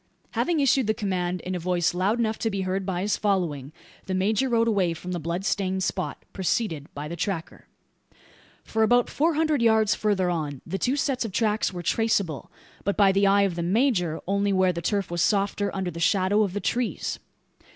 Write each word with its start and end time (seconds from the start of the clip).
Having 0.31 0.59
issued 0.61 0.87
the 0.87 0.95
command, 0.95 1.41
in 1.41 1.53
a 1.53 1.59
voice 1.59 1.93
loud 1.93 2.17
enough 2.17 2.39
to 2.39 2.49
be 2.49 2.61
heard 2.61 2.87
by 2.87 3.01
his 3.01 3.17
following, 3.17 3.71
the 4.07 4.15
major 4.15 4.49
rode 4.49 4.67
away 4.67 4.95
from 4.95 5.11
the 5.11 5.19
bloodstained 5.19 5.83
spot, 5.83 6.25
preceded 6.33 6.91
by 6.95 7.07
the 7.07 7.15
tracker. 7.15 7.67
For 8.63 8.81
about 8.81 9.11
four 9.11 9.35
hundred 9.35 9.61
yards 9.61 9.93
further 9.93 10.27
on, 10.31 10.63
the 10.65 10.79
two 10.79 10.95
sets 10.95 11.23
of 11.23 11.31
tracks 11.31 11.71
were 11.71 11.83
traceable; 11.83 12.51
but 12.83 12.97
by 12.97 13.11
the 13.11 13.27
eye 13.27 13.43
of 13.43 13.53
the 13.53 13.61
major, 13.61 14.19
only 14.25 14.51
where 14.51 14.73
the 14.73 14.81
turf 14.81 15.11
was 15.11 15.21
softer 15.21 15.69
under 15.75 15.91
the 15.91 15.99
shadow 15.99 16.41
of 16.41 16.53
the 16.53 16.59
trees. 16.61 17.19